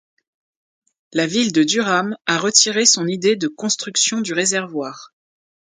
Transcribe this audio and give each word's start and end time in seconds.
La 1.13 1.27
ville 1.27 1.51
de 1.51 1.63
Durham 1.63 2.17
a 2.25 2.39
retiré 2.39 2.87
son 2.87 3.05
idée 3.05 3.35
de 3.35 3.47
construction 3.47 4.19
du 4.21 4.33
réservoir. 4.33 5.13